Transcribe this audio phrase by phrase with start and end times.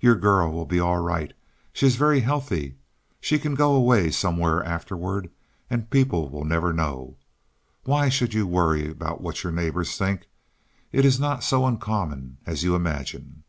[0.00, 1.32] Your girl will be all right.
[1.72, 2.76] She is very healthy.
[3.22, 5.30] She can go away somewhere afterward,
[5.70, 7.16] and people will never know.
[7.84, 10.28] Why should you worry about what your neighbors think.
[10.92, 13.44] It is not so uncommon as you imagine."